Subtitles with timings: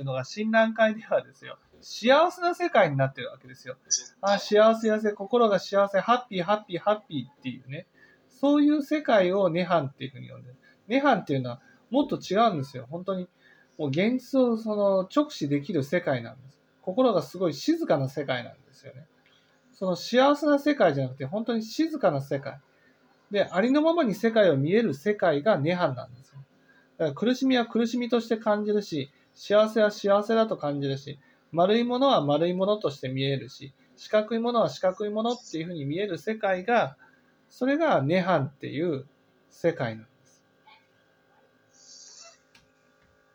[0.00, 3.76] いうのが診断会ではですよ、幸せな世界になってるわけですよ。
[4.20, 7.86] あ幸せ幸せ、心が幸せ、ハッピー、ハッピー、ハッピーっていうね、
[8.28, 10.56] そういう世界を涅槃っていうふうに呼んでる。
[10.88, 11.60] 涅槃っていうのは
[11.90, 12.86] もっと違うんですよ。
[12.90, 13.28] 本当に。
[13.78, 16.60] もう現実をその直視できる世界なんです。
[16.82, 19.06] 心がすごい静かな世界なんですよね。
[19.72, 22.60] その幸せな世界じゃなくて、本当に静かな世界。
[23.30, 26.40] で、ありのままに世界を見える世界が涅槃なんですよ。
[26.98, 31.18] だから苦しみは苦しみとして感じるし、幸せは幸せだと感じるし、
[31.52, 36.96] 丸いものは丸いものとして見えるし、四角いものは四角いものっていうふうに見える世界が、
[37.48, 39.06] それが涅槃っていう
[39.50, 40.19] 世界なんです。